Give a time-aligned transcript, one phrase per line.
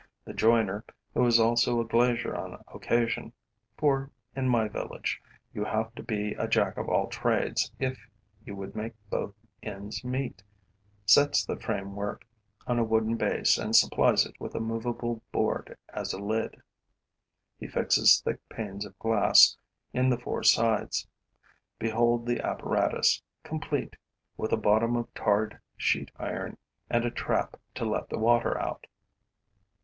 [0.25, 3.33] The joiner, who is also a glazier on occasion
[3.77, 5.21] for, in my village,
[5.53, 7.99] you have to be a Jack of all trades if
[8.43, 10.41] you would make both ends meet
[11.05, 12.25] sets the framework
[12.65, 16.59] on a wooden base and supplies it with a movable board as a lid;
[17.59, 19.55] he fixes thick panes of glass
[19.93, 21.07] in the four sides.
[21.77, 23.97] Behold the apparatus, complete,
[24.35, 26.57] with a bottom of tarred sheet iron
[26.89, 28.87] and a trap to let the water out.